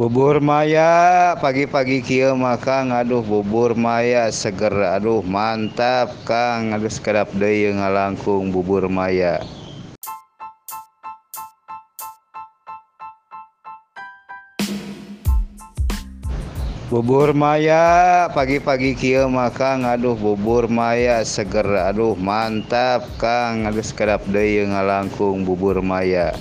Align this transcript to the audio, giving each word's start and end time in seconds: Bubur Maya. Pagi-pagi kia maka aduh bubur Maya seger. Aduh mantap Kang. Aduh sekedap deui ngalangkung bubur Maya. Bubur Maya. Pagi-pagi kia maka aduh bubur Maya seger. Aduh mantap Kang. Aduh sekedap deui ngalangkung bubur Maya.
Bubur 0.00 0.40
Maya. 0.40 1.36
Pagi-pagi 1.44 2.00
kia 2.00 2.32
maka 2.32 2.80
aduh 2.88 3.20
bubur 3.20 3.76
Maya 3.76 4.32
seger. 4.32 4.72
Aduh 4.72 5.20
mantap 5.20 6.16
Kang. 6.24 6.72
Aduh 6.72 6.88
sekedap 6.88 7.28
deui 7.36 7.68
ngalangkung 7.68 8.48
bubur 8.48 8.88
Maya. 8.88 9.44
Bubur 16.88 17.36
Maya. 17.36 18.24
Pagi-pagi 18.32 18.96
kia 18.96 19.28
maka 19.28 19.76
aduh 19.84 20.16
bubur 20.16 20.64
Maya 20.64 21.20
seger. 21.28 21.68
Aduh 21.76 22.16
mantap 22.16 23.04
Kang. 23.20 23.68
Aduh 23.68 23.84
sekedap 23.84 24.24
deui 24.32 24.64
ngalangkung 24.64 25.44
bubur 25.44 25.84
Maya. 25.84 26.32